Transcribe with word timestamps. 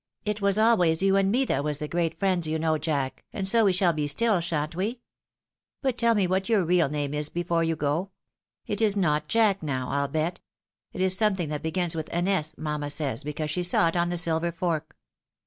"It 0.25 0.41
was 0.41 0.57
always 0.57 1.03
you 1.03 1.15
and 1.15 1.31
me 1.31 1.45
that 1.45 1.63
was 1.63 1.77
the 1.77 1.87
great 1.87 2.17
friends, 2.17 2.47
you 2.47 2.57
know, 2.57 2.79
Jack, 2.79 3.23
and 3.31 3.47
so 3.47 3.65
we 3.65 3.71
shall 3.71 3.93
be 3.93 4.07
still— 4.07 4.39
shan't 4.41 4.75
we? 4.75 4.99
But 5.83 5.95
tell 5.95 6.15
me 6.15 6.25
what 6.25 6.49
your 6.49 6.65
real 6.65 6.89
name 6.89 7.13
is 7.13 7.29
be 7.29 7.43
fore 7.43 7.63
you 7.63 7.75
go. 7.75 8.09
It 8.65 8.81
is 8.81 8.97
not 8.97 9.27
Jack, 9.27 9.61
now, 9.61 9.89
I'll 9.91 10.07
bet— 10.07 10.39
^it 10.95 11.01
is 11.01 11.15
something, 11.15 11.49
that 11.49 11.61
begins 11.61 11.95
with 11.95 12.09
an 12.11 12.27
S, 12.27 12.55
mamma 12.57 12.89
says, 12.89 13.23
because 13.23 13.51
she 13.51 13.61
saw 13.61 13.89
it 13.89 13.95
on 13.95 14.09
the 14.09 14.17
silver 14.17 14.51
fork." 14.51 14.97